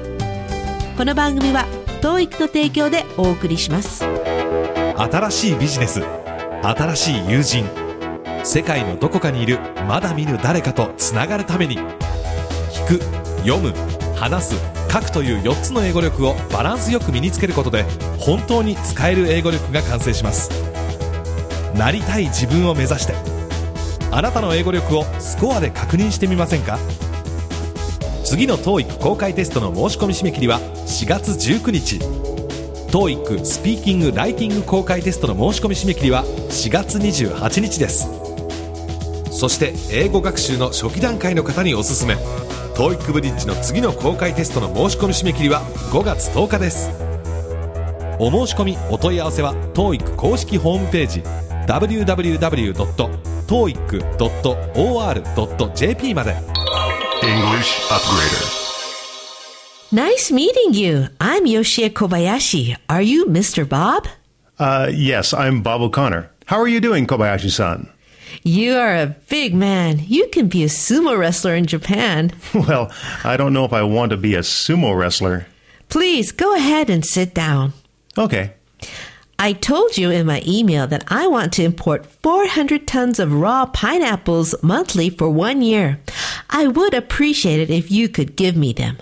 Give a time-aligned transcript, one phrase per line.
[0.97, 1.65] この番組は
[2.01, 4.03] TOEIC の提供でお送りします。
[4.03, 6.03] 新しいビジネス
[6.63, 7.65] 新しい友人
[8.43, 13.05] 世界のどこかにいるまだ見ぬ誰かとつながるために聞く
[13.45, 13.73] 読む
[14.19, 14.55] 話す
[14.93, 17.85] 書くという4つの英語力をバランスよく身につけることで
[18.19, 20.51] 本当に使える英語力が完成します。
[21.75, 23.15] なりたい自分を目指して
[24.11, 26.79] あなたの英語力をスコアで確認してみませんか？
[28.25, 31.99] 次の TOEIC 公開テストの申し込み締め切りは4月19日。
[32.91, 38.18] TOEIC スピーキング・ライティング公開テストの申し込み締め切りは4月28日です。
[39.31, 42.15] そして英語学習の初期段階の方におすすめ
[42.75, 45.63] TOEIC ブリッジの次の公開テストの申し込み締め切りは
[45.93, 46.91] 5月10日です
[48.21, 51.23] お申し込みお問い合わせは TOEIC 公式ホームページ
[54.79, 56.35] www.toeic.or.jp まで
[57.23, 58.59] English Upgrader.
[59.91, 61.09] Nice meeting you.
[61.21, 62.77] I'm Yoshie Kobayashi.
[62.89, 63.67] Are you Mr.
[63.69, 64.07] Bob?
[64.59, 66.31] Uh, yes, I'm Bob O'Connor.
[66.47, 67.89] How are you doing, Kobayashi-san?
[68.43, 70.01] You are a big man.
[70.07, 72.33] You can be a sumo wrestler in Japan.
[72.55, 72.91] Well,
[73.25, 75.47] I don't know if I want to be a sumo wrestler.
[75.89, 77.73] Please go ahead and sit down.
[78.17, 78.53] Okay.
[79.39, 83.67] I told you in my email that I want to import 400 tons of raw
[83.67, 86.01] pineapples monthly for one year.
[86.51, 88.99] I would appreciate it if you could give me them.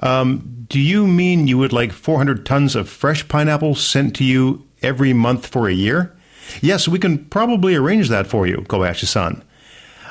[0.00, 4.64] Um, do you mean you would like 400 tons of fresh pineapples sent to you
[4.82, 6.14] every month for a year?
[6.60, 9.42] Yes, we can probably arrange that for you, Kobayashi-san.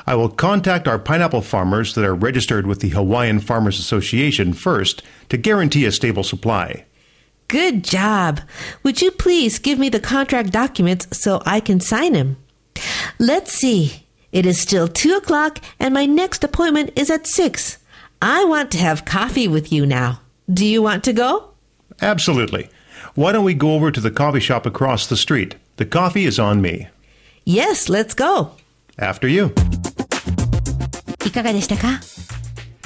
[0.06, 5.02] I will contact our pineapple farmers that are registered with the Hawaiian Farmers Association first
[5.30, 6.84] to guarantee a stable supply.
[7.48, 8.40] Good job.
[8.82, 12.36] Would you please give me the contract documents so I can sign them?
[13.18, 14.06] Let's see.
[14.32, 17.78] It is still 2 o'clock and my next appointment is at 6.
[18.20, 20.20] I want to have coffee with you now.
[20.52, 21.50] Do you want to go?
[22.02, 22.68] Absolutely.
[23.14, 25.54] Why don't we go over to the coffee shop across the street?
[25.76, 26.88] The coffee is on me.
[27.44, 28.52] Yes, let's go.
[28.96, 29.52] After you.
[31.26, 32.00] いかがでしたか？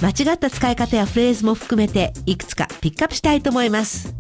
[0.01, 4.15] 間違った使い方やフレーズも含めていくつかピックアップしたいと思います。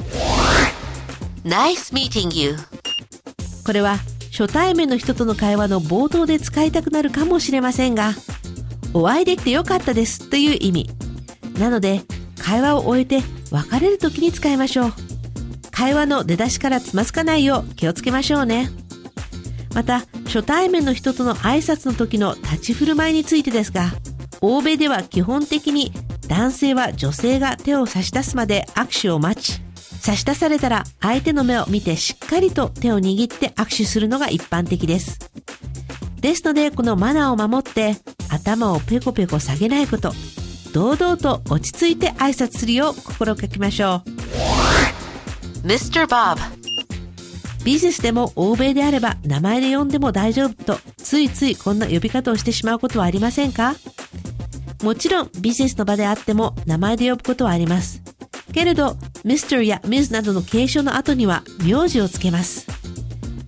[1.45, 2.57] Nice meeting you.
[3.65, 3.97] これは
[4.33, 8.13] 初対面の人との会話の冒頭で使いたくなるかもしれませんが、
[8.93, 10.91] お会いできてよかったですという意味。
[11.59, 12.03] なので、
[12.39, 14.93] 会話を終えて別れる時に使いましょう。
[15.79, 18.69] 会話の出だしからつまずかないよう気をつけましょうね。
[19.77, 23.93] また、初対面の人との挨拶の時の立ち振る舞いについてですが、
[24.41, 25.93] 欧米では基本的に
[26.27, 29.63] 男性は女性が手を差し出すまで握手を待ち、
[30.01, 35.21] 差し出されたら相手の目を見てしっかりと手を握って握手するのが一般的です。
[36.21, 37.95] ですので、このマナーを守って
[38.31, 40.13] 頭をペコペコ下げないこと、
[40.73, 44.58] 堂々と落ち着いて挨拶するよう心がけましょう。
[45.69, 46.07] Mr.
[46.07, 46.39] Bob
[47.63, 53.75] ビジネスでも欧米であれば名前で呼んでも大丈夫とついついこんな呼び方をしてしまうことはありませんか？
[54.83, 58.01] もちろんビジネスの場であっても名前で呼ぶことはあります。
[58.55, 59.63] けれど、Mr.
[59.63, 60.11] や Ms.
[60.11, 62.67] などの継承の後には名字をつけます。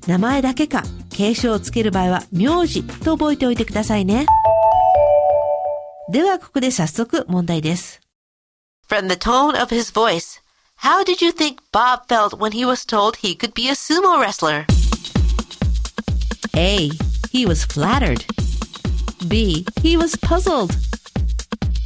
[0.06, 4.26] 名前だけか継承をつける場合は名字と覚えておいてくださいね。
[6.12, 8.02] ではここで早速問題です。
[8.90, 10.43] From the tone of his voice,
[10.81, 14.19] how did you think Bob felt when he was told he could be a sumo
[14.19, 14.67] wrestler?
[16.56, 16.91] A.
[17.31, 18.25] He was flattered.
[19.29, 19.65] B.
[19.82, 20.73] He was puzzled.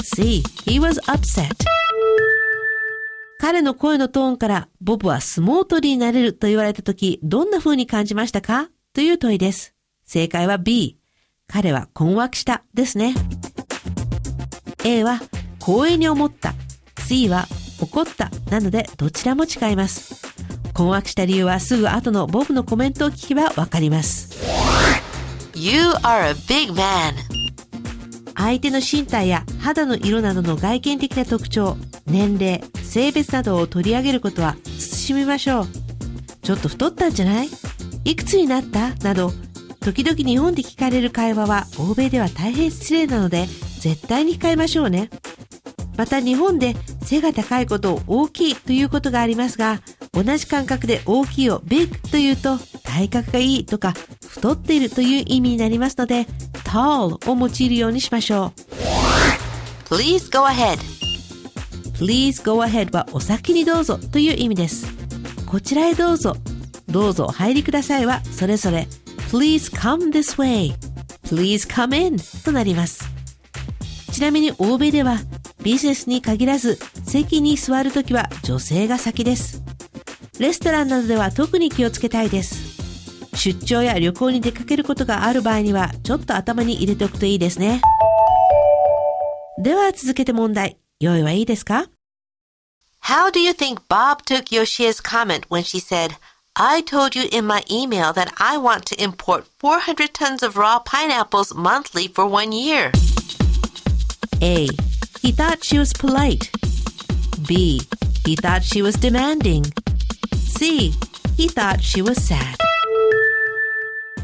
[0.03, 0.43] C.
[0.65, 1.55] He was upset.
[3.41, 9.75] 彼の声のトーンからボブは相撲取りになれると言われたとき、どんな風に感じましたかという問いです。
[10.07, 10.99] 正解は B。
[11.47, 13.15] 彼は困惑したですね。
[14.85, 15.21] A は
[15.61, 16.55] 光栄に思った。
[17.07, 17.47] C は
[17.85, 20.23] 怒ったなのでどちらも違います。
[20.73, 24.35] 困惑した理由はすぐ後のボブのコメントを聞けばわかります。
[25.55, 27.15] You are a big man.
[28.35, 31.77] 相手の身体や肌の色などの外見的な特徴、
[32.07, 35.69] 年齢、性別などを取り上げることは慎みましょう。
[36.43, 37.49] ちょっと太ったんじゃない？
[38.05, 38.95] いくつになった？
[38.97, 39.31] など、
[39.81, 43.47] 時々日本で聞かれる会話は欧米では大変失礼なので、
[43.79, 45.11] 絶対に控えましょうね。
[45.97, 49.81] また日本で背が高いことを大きいということがありますが、
[50.13, 53.95] 同じ感覚で大きいを big というと体格がいいとか
[54.29, 56.27] 太っているという意味になりますので
[56.65, 58.53] tall を用いるようにしましょ
[59.91, 59.95] う。
[59.95, 60.79] Please go ahead.
[61.99, 64.87] Please go ahead はお先にどうぞという意味です。
[65.47, 66.37] こちらへどうぞ。
[66.89, 68.89] どうぞお入りくださいはそれぞれ。
[69.31, 70.75] Please come this way.
[71.25, 73.09] Please come in となります。
[74.13, 75.19] ちなみに欧米では
[75.65, 79.65] ビジネスに限らず席に座るときは女性が先です
[80.41, 82.75] レストランなどでは特に気をつけたいです。
[83.37, 87.81] 出張や旅行に出かけることがある場合には、ちょっと頭に入れておくといいですね。
[89.63, 90.77] では続けて問題。
[90.99, 91.89] 用意はいいですか
[93.03, 96.17] How do you think Bob took Yoshi's comment when she said,
[96.57, 100.81] I told you in my email that I want to import 400 tons of raw
[100.81, 102.91] pineapples monthly for one year?
[104.43, 104.69] A.
[105.25, 106.51] He thought she was polite.
[107.49, 107.81] B.
[108.27, 109.65] He thought she was demanding.
[110.35, 110.93] C.
[111.39, 112.59] He thought she was sad.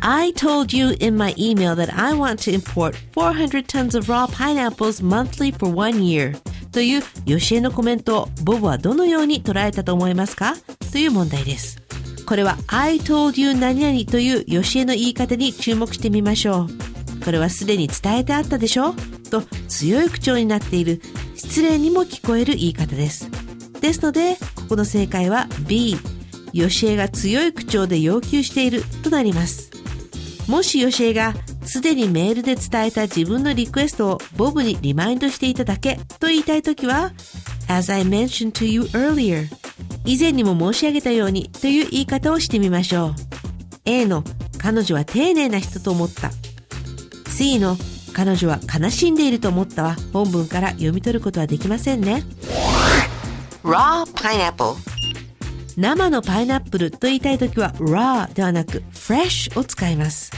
[0.03, 4.27] I told you in my email that I want to import 400 tons of raw
[4.27, 6.39] pineapples monthly for one year.
[6.71, 10.53] というヨシエのコメントをボブはどのように捉えたと思いますか
[10.93, 11.81] という問題です。
[12.27, 17.25] これは I told you 何々というヨシエの言い方に注目してみましょう。
[17.25, 18.95] これはすでに伝えてあったでしょ
[19.31, 21.01] と強い口調になっている
[21.37, 23.31] 失礼にも聞こえる言い方です。
[23.81, 25.97] ですので、ここの正解は B
[26.53, 29.71] ヨシエが強い口調で要求しているとなります。
[30.49, 31.35] もしヨシエが
[31.65, 37.13] すでにメールで伝えた自分のリクエストをボブにリマインドしていただけと言いたいときは
[37.69, 39.47] As I mentioned to you earlier
[40.05, 43.15] 以前にも申し上げたようにという言い方をしてみましょう。
[43.85, 44.25] A の
[44.59, 46.31] 彼女は丁寧な人と思った。
[47.29, 47.77] C の
[48.11, 52.23] 彼女は悲しんでいると思ったは本文から読み取ることはできませんね。
[53.63, 54.75] Raw pineapple
[55.77, 60.31] 生のパイナップルと言いたいときは raw ではなく fresh を使います。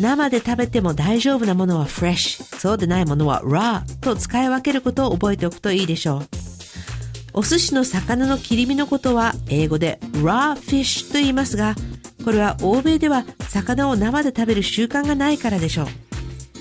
[0.00, 6.28] 生で食べても大丈夫なものは fresh、そうでないものは raw と使い分けることを覚えておくといいでしょう。
[7.34, 11.74] お寿司の魚の切り身のことは英語で raw fish と言いますが、
[12.24, 15.86] これは欧米では魚を生で食べる習慣がないからでしょう。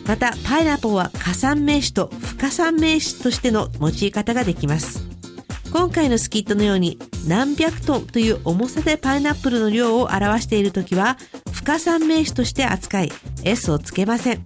[0.05, 5.03] また、パイナップルは加算名詞と不加算名詞としての用い方ができます。
[5.71, 11.17] 今回のスキットのように何百トンという重さでパイナップルの量を表しているときは
[11.51, 13.11] 不可算名詞として扱い
[13.43, 14.43] S をつけません。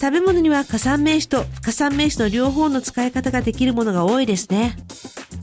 [0.00, 4.76] 食べ物には加算名詞と不可算名詞の両方の使い方ができるものが多いですね。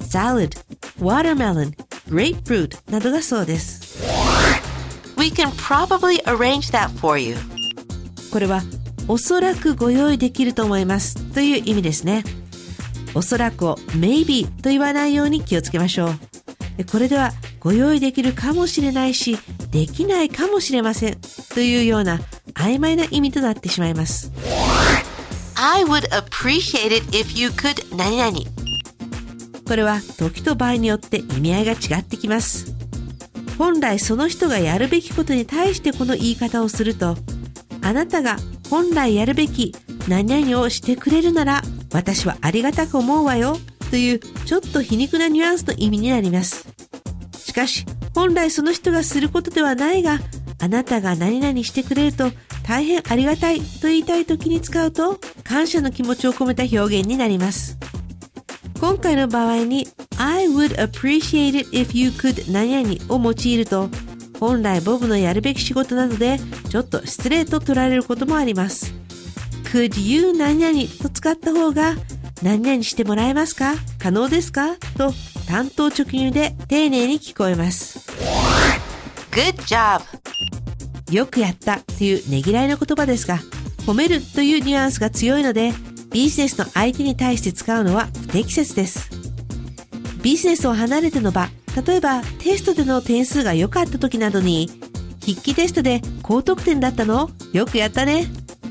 [0.01, 0.58] salad,
[1.00, 1.72] watermelon,
[2.10, 4.01] grapefruit などがそうです。
[5.18, 7.36] We can probably arrange that for you.
[8.32, 8.62] これは
[9.07, 12.24] おそらくご用意できると思いますという意味ですね。
[13.13, 16.85] おそらくを maybe と言わないように気をつけましょう。
[16.91, 19.38] これではご用意できるかもしれないし、
[19.71, 21.17] できないかもしれません
[21.53, 22.19] というような
[22.55, 24.31] 曖昧な意味となってしまいます。
[25.55, 28.38] I would appreciate it if you could 何々
[29.65, 32.75] これは時と場合によって意味合いが違ってきます。
[33.57, 37.15] 本来その人がやるべきことに対してこの言い方をすると、
[37.81, 38.38] あなたが
[38.75, 39.74] 本来やるべき
[40.10, 41.62] 何々をしてくれるなら
[41.94, 43.55] 私はありがたく思うわよ
[43.89, 46.67] というちょっと皮肉なニュアンスの意味になります。
[47.38, 50.20] しかし、本来その人がすることではないが、
[50.60, 52.32] あなたが何々してくれると
[52.63, 57.77] 大変ありがたいと言いたい時に使うと、感謝の気持ちを込めた表現になります。
[58.82, 63.89] 今回の場合に I would appreciate it if you could 何々を用いると
[64.39, 66.39] 本来ボブのやるべき仕事なので
[66.70, 68.94] ちょっと失礼と取られることもあります。
[69.63, 71.96] could you 何々と使った方が
[72.44, 73.75] 何々してもらえますか？
[73.98, 74.75] 可能ですか？
[74.98, 75.13] と
[75.48, 78.12] 担当直入で丁寧に聞こえます。
[79.32, 80.01] Good job!
[81.12, 83.39] よくやったというねぎらいの言葉ですが、
[83.86, 85.72] 褒めるというニュアンスが強いので、
[86.12, 89.10] ビジネスの相手に対して使うのは不適切です。
[90.22, 94.70] ビジネスを離れての場、例えばテストでの点数が良かった時などに、
[95.22, 97.29] 筆記テストで高得点だったの？
[97.51, 98.27] よくやったね。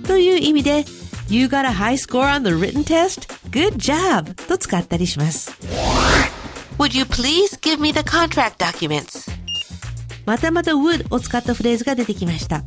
[0.06, 0.84] という意味で、
[1.28, 3.28] You got a high score on the written test?
[3.50, 4.34] Good job!
[4.46, 5.52] と使ったりします。
[6.78, 9.30] Would you please give me the contract documents?
[10.26, 12.64] またまた would を使ったフレーズが出てきました。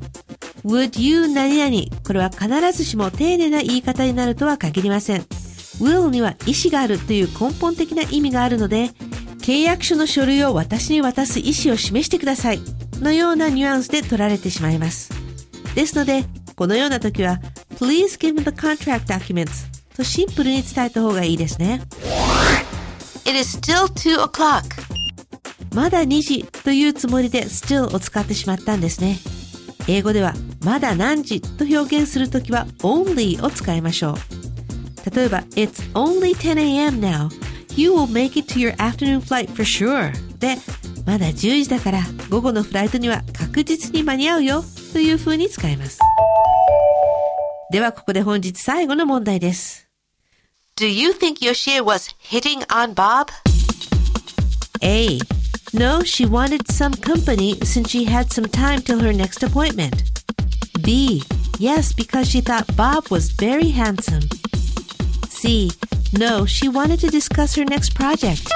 [0.65, 2.03] would you 何々？
[2.06, 5.22] これは必ずしも丁寧な言い方になるとは限りません。
[5.79, 8.89] will には意思があるという根本的な意味があるので、
[9.48, 12.60] 契約書の書類を私に渡す意思を示してください
[13.00, 15.10] のようなニュアンスで取られてしまいます。
[15.74, 16.25] ですので、
[16.58, 17.39] このような時は
[17.75, 21.80] Please give me the contract documents とシンプルに伝えた方がいいですね。
[23.24, 24.63] It is still 2 o'clock.
[25.74, 29.18] まだ2時というつもりで still を使ってしまったんですね。
[29.88, 30.34] 英語では
[30.66, 35.16] まだ何時と表現するときは only を使いましょう。
[35.16, 37.47] 例えば It's only 10am now.
[37.76, 40.12] You will make it to your afternoon flight for sure.
[40.38, 40.57] で、
[41.07, 42.00] まだ10時だから
[42.31, 45.99] 午後のフライトには確実に間に合うよという風に使います。
[47.71, 49.88] ではここで本日最後の問題です。
[50.76, 53.28] Do you think Yoshie was hitting on Bob?
[54.83, 55.19] A.
[55.73, 59.95] No, she wanted some company since she had some time till her next appointment.
[60.83, 61.23] B.
[61.59, 64.23] Yes, because she thought Bob was very handsome.
[65.39, 65.70] C.
[66.17, 68.50] No, she wanted to discuss her next project.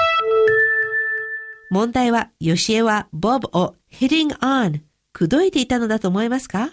[1.70, 4.80] 問題は、ヨシエはボブを hitting on
[5.12, 6.70] 口説いていたのだと思いますか？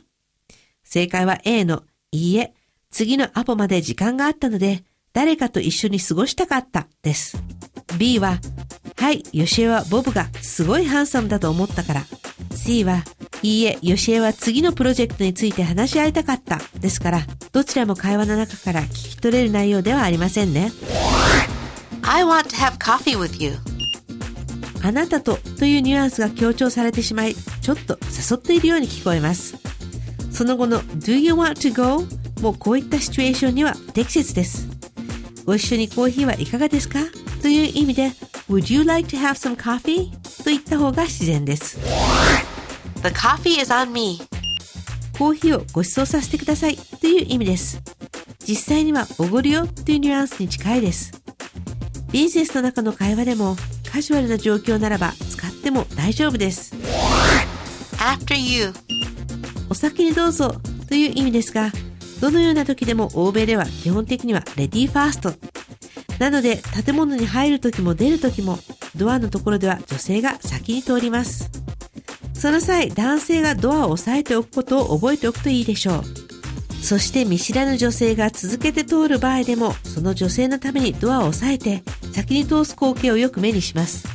[0.83, 2.53] 正解は A のいいえ、
[2.89, 7.37] 次のアポまで時間があったので、誰かと一緒に過ごしたかったです。
[7.99, 8.39] B は、
[8.99, 12.03] はい、ヨシエはボブがすごいハンサムだと思ったから。
[12.53, 13.05] C は、
[13.41, 16.59] いいえ、ヨシエは次のプロジェクトについて話し合いたかった。
[16.81, 20.73] ですから、どちらも会話の中から聞き取れる内容ではありませんね。
[22.01, 23.53] I want to have coffee with you.
[24.83, 29.55] あなたとというニュアンスが強調されてしまい、ちょっと誘っているように聞こえます。
[30.29, 32.05] その後の Do you want to go?
[32.41, 34.67] もこういったシチュエーションには不適切です。
[35.45, 36.99] ご一緒にコーヒーはいかがですか？
[37.41, 38.11] という意味で
[38.49, 40.09] Would you like to have some coffee?
[40.43, 41.77] と言った方が自然です。
[43.03, 44.19] The coffee is on me.
[45.19, 47.79] コーヒーをご馳走させてくださいという意味です。
[48.47, 51.11] 実際にはおごるよというニュアンスに近いです。
[52.11, 53.55] ビジネスの中の会話でも
[53.91, 56.73] カジュアルな状況ならば使っても大丈夫です。
[57.97, 58.73] After you.
[59.69, 60.55] お先にどうぞ
[60.87, 61.71] という意味ですが、
[62.19, 65.48] どのような時でも欧米では基本的にはレディーファースト。
[66.19, 68.59] なので建物に入る時も出る時も
[68.95, 71.49] ドアのところでは女性が先に通ります。
[72.33, 76.03] その際男性がドアを押さえておくことを覚えておくといいでしょう。
[76.81, 81.83] そして見知らぬ女性が続けて通る場合でもその女性のためにドアを押さえて
[82.13, 84.07] 先に通す光景をよく目にします。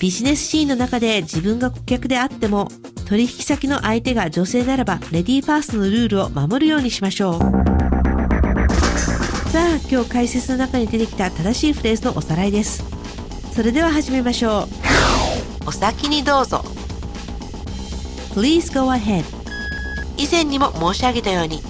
[0.00, 2.68] ビジネスシーンの中で自分が顧客であっても
[3.06, 7.89] 取引先の相手が女性ならばレディーファーストのルールを守るようにしましょう
[9.52, 12.84] さあ今日解説の中に出てきた正しいフレーズのおさらいです
[13.52, 14.80] それでは始めましょう
[15.66, 16.64] お先にどうぞ。
[18.34, 19.24] Please go ahead
[20.16, 21.62] 以前にも申し上げたように、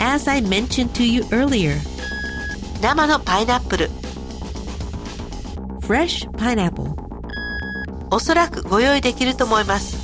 [0.00, 1.76] As I mentioned to you earlier
[2.80, 3.90] 生のパイナップル。
[5.80, 6.94] Fresh pineapple
[8.10, 9.99] おそらくご用意できると思います。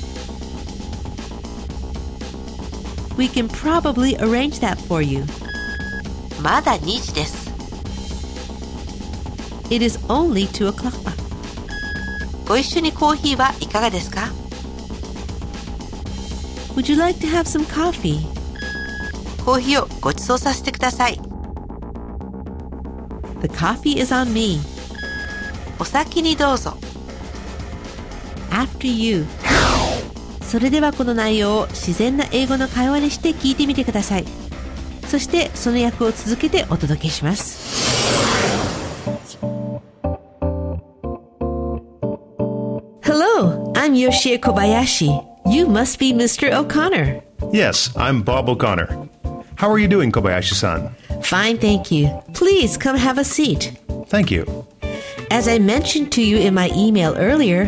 [3.16, 5.24] We can probably arrange that for you
[6.42, 7.50] まだ2時です。
[9.70, 10.92] It is only 2 o'clock
[12.46, 14.28] ご一緒にコーヒーはいかがですか
[16.74, 18.20] Would you like to have some coffee?
[19.44, 21.20] コーヒーをご馳走させてください。
[23.42, 24.60] The coffee is on me
[25.78, 26.76] お先にどうぞ。
[28.52, 29.26] after you
[30.46, 34.24] それではこの内容を自然な英語の会話にして聞いてみてください
[35.06, 37.72] そしてその役を続けてお届けします
[43.02, 45.10] Hello, I'm Yoshie Kobayashi.
[45.46, 46.50] You must be Mr.
[46.52, 47.20] O'Connor.
[47.52, 48.88] Yes, I'm Bob O'Connor.
[49.56, 50.94] How are you doing, Kobayashi san?
[51.22, 52.08] Fine, thank you.
[52.32, 53.76] Please come have a seat.
[54.06, 54.66] Thank you.
[55.30, 57.66] As I mentioned to you in my email earlier,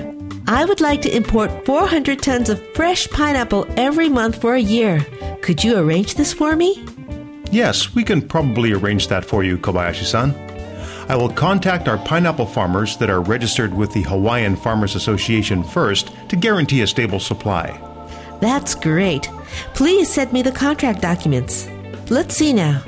[0.51, 5.05] I would like to import 400 tons of fresh pineapple every month for a year.
[5.43, 6.83] Could you arrange this for me?
[7.51, 10.33] Yes, we can probably arrange that for you, Kobayashi san.
[11.07, 16.09] I will contact our pineapple farmers that are registered with the Hawaiian Farmers Association first
[16.29, 17.79] to guarantee a stable supply.
[18.41, 19.29] That's great.
[19.75, 21.69] Please send me the contract documents.
[22.09, 22.81] Let's see now.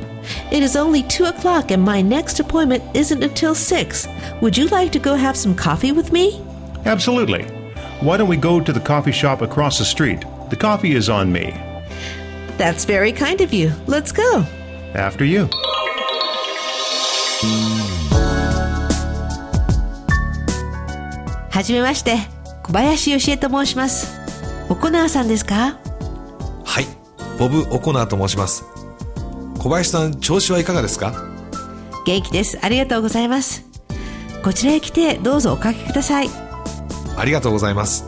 [0.52, 4.08] It is only 2 o'clock and my next appointment isn't until 6.
[4.42, 6.44] Would you like to go have some coffee with me?
[6.86, 7.46] Absolutely.
[8.02, 10.26] Why don't we go to the coffee shop across the street?
[10.50, 11.54] The coffee is on me.
[12.58, 13.72] That's very kind of you.
[13.88, 14.46] Let's go.
[14.94, 15.48] After you.
[21.50, 22.18] はじめまして、
[22.64, 24.20] 小林義恵と申します。
[24.70, 25.78] オコナーさんですか
[26.64, 26.88] はい
[27.38, 28.64] ボブ・オコナーと申します
[29.60, 31.14] 小林さん調子はいかがですか
[32.06, 32.58] 元気です。
[32.62, 33.64] ありがとうございます。
[34.44, 36.51] こちらへ来てどうぞおかけください。
[37.18, 38.06] ありがとうございます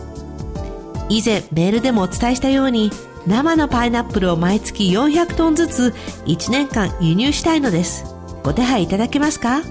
[1.10, 2.92] 以前メールでもお伝えしたように
[3.28, 5.94] 生のパイナップルを毎月400トンずつ
[6.26, 8.06] 1年間輸入したいのです。
[8.44, 9.62] ご手配いただけますか？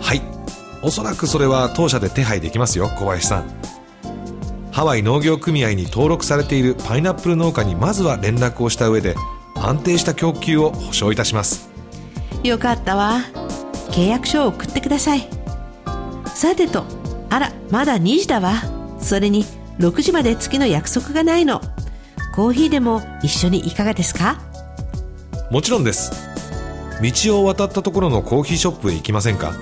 [0.00, 0.22] はい
[0.82, 3.60] おそらくそれは当社で手配できますよ小林さん
[4.72, 9.14] ハワイ農業組合に登録されているパイナップル農家にまずは連絡をした上で
[9.56, 11.70] 安定した供給を保証いたします
[12.42, 13.20] よかったわ。
[13.90, 15.28] 契約書を送ってください。
[16.26, 16.84] さてと、
[17.30, 18.54] あら、まだ2時だわ。
[19.00, 19.44] それに、
[19.78, 21.62] 6時まで月の約束がないの。
[22.34, 24.38] コーヒーでも一緒にいかがですか？
[25.50, 26.12] もちろんです
[27.24, 29.52] 道を渡ったところのコーヒーショップへ行きませんか？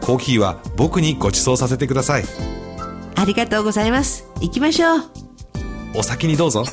[0.00, 2.24] コーヒーは僕にご馳走させてください
[3.14, 4.24] ありがとうございます。
[4.40, 5.00] 行きましょう。
[5.96, 6.64] お先にどうぞ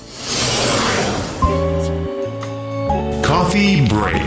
[3.22, 4.24] Coffee break.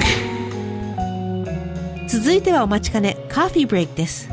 [2.09, 4.29] 続いてはお待ちかね、カーフィーブレイクです。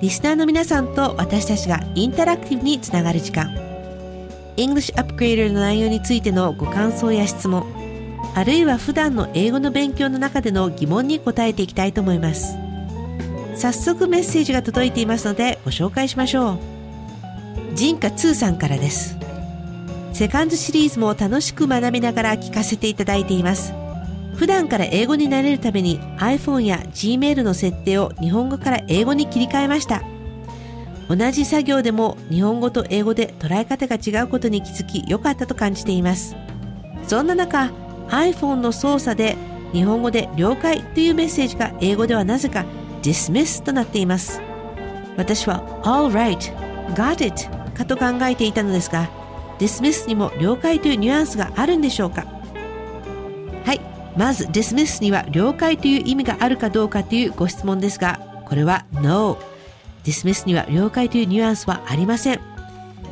[0.00, 3.52] リスナーの皆さんと私たちがインタラクティブにつながる時間。
[4.56, 7.66] English Upgrader の内容についてのご感想や質問、
[8.34, 12.56] あるいは普段の英語の勉強の中での疑問に答えていきたいと思います。
[13.56, 16.58] 早速メッセージが届いていますのでご紹介しましょう。
[17.74, 19.16] ジンカ2さんからです。
[20.12, 23.72] セカンドシリーズも楽しく学びながら聞かせていただいています。
[24.38, 30.02] 普段から英語になれるために iPhone や Gmail の設定を日本語から英語に切り替えました。
[31.08, 36.36] 同じ作業でも日本語と英語で捉え方が違うことに気づき良かったと感じています。
[37.08, 37.72] そんな中、
[38.10, 39.36] iPhone の操作で
[39.72, 42.64] 日本語で了解というメッセージが英語ではなぜか
[43.02, 44.40] dismiss となっています。
[45.16, 46.54] 私は alright,
[46.94, 49.10] got it かと考えていたのですが、
[49.58, 52.37] dismiss にも了解というニュアンスがあるんでしょうか？
[54.16, 59.38] まず、dismiss には了解という意味があるかどうかというご質問ですが、これは no。
[60.04, 62.40] dismiss には了解というニュアンスはありません。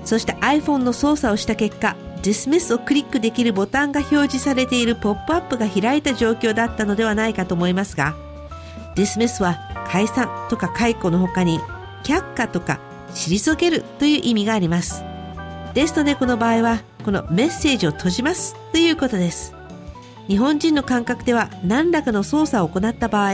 [0.04, 8.14] そして iPhone の操作をした結果、dismiss をクリックできるボタンが表示されているポップアップが開いた状況だったのではないかと思いますが、
[8.94, 11.60] dismiss は解散とか解雇の他に、
[12.02, 12.80] 却下とか
[13.10, 15.04] 退けるという意味があります。
[15.74, 19.54] ですのでこの場合は、このメッセージを閉じますということです。
[20.28, 23.32] 日本人の感覚では何らかの操作を行った場合、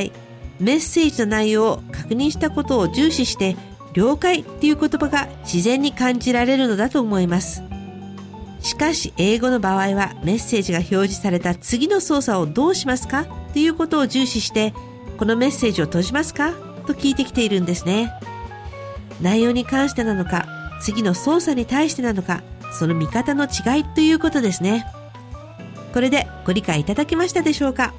[0.60, 3.56] メッセージの内容を確認したことを重視して、
[3.94, 7.62] 了解っていう言葉が自然に感じられるのだと思います。
[8.60, 13.26] しかし、英語の場合はメッセージが表示された次の操作をどうしますか？
[13.52, 14.72] ということを重視して、
[15.16, 16.52] このメッセージを閉じますか？
[16.86, 18.12] と聞いてきているんですね。
[19.20, 20.46] 内容に関してなのか、
[20.80, 24.86] 次の操作に対してなのか、その見方の違いということですね。
[25.92, 27.92] これでご理解いただけましたでしょうか？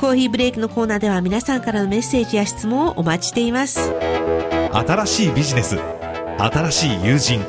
[0.00, 3.92] コーヒーブレイクのコーナーでは皆さんからのメッセージや質問をお待ちしています。
[4.72, 5.78] 新しいビジネス
[6.38, 7.40] 新しい友人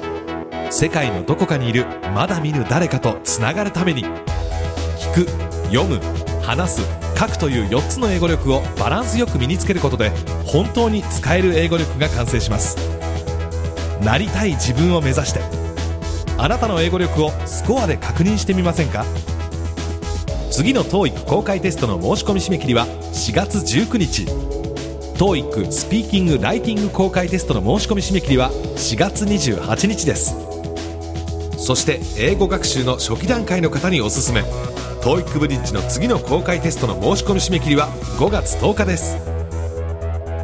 [0.69, 5.29] 世界のどこかにいるまだ見ぬ誰かとつながるために聞く
[5.71, 5.99] 読む
[6.41, 6.81] 話す
[7.17, 10.09] 書くという4つの英語力をバランスよく身につけることで
[10.45, 12.77] 本当に使える英語力が完成します
[14.01, 15.41] なりたい自分を目指して
[16.39, 19.05] あなたの英語力をスコアで確認してみませんか？
[20.51, 24.23] 次の TOEIC 公開テストの申し込み締め切りは4月19日。
[25.17, 30.35] TOEIC スピーキング・ライティング公開テストの申し込み締め切りは4月28日です。
[31.57, 34.41] そして英語学習の初期段階の方におすすめ。
[35.01, 39.17] TOEIC ブリッジの次の公開テストの申し込み締め切りは5月10日です。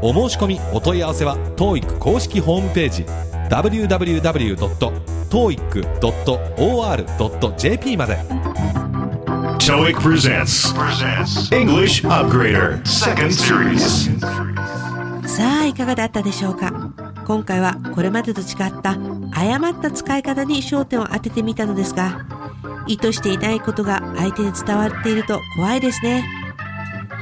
[0.02, 3.06] お申し込みお問い合わせは TOEIC 公式ホームページ
[3.50, 5.13] www.
[5.34, 8.18] www.toeic.or.jp まで
[9.58, 10.72] TOEIC presents
[11.52, 14.20] English Upgrader Second Series.
[15.28, 16.72] さあ、いかがだったでしょうか？
[17.26, 18.48] 今回はこれまでと違っ
[18.84, 18.96] た
[19.32, 22.28] 誤った使い方に焦点を当ててみたのですが、
[22.86, 26.24] 意図していないことが相手に伝わっていると怖いですね。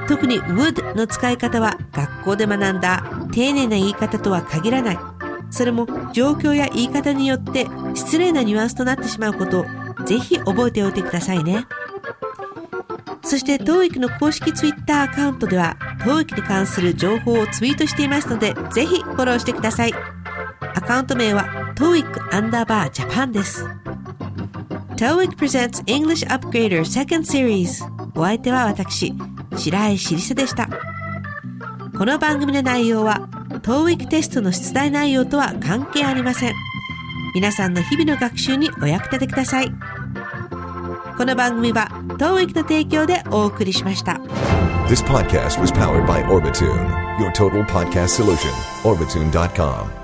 [0.10, 5.00] 特に would の使い方は学校で学んだ丁寧な言い方とは限らない。
[5.51, 9.65] それも状況や言い方によって失礼なニュアンスとなってしまうことを
[10.05, 11.67] ぜひ覚えておいてくださいね。
[13.23, 19.93] そして TOEIC の公式 Twitter アカウントでは TOEIC に関する情報をツイートしていますのでぜひフォローしてください。
[20.73, 23.65] アカウント名は TOEIC アンダーバージャパンです。
[24.95, 27.83] TOEIC presents English Upgrader Second Series
[28.15, 29.13] お相手は私
[29.55, 30.69] 白石りさでした。
[31.97, 33.29] この番組の内容は
[33.63, 36.54] TOEIC テストの出題内容とは関係ありません
[37.34, 39.71] 皆さんの日々の学習にお役立てください
[41.17, 44.19] この番組は TOEIC の提供でお送りしました
[44.88, 48.52] This podcast was powered by Orbitune, your total podcast solution.
[48.84, 50.00] Orbitune.com.